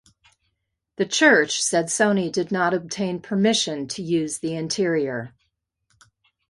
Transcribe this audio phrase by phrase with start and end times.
[0.95, 5.35] The Church said Sony did not obtain permission to use the interior.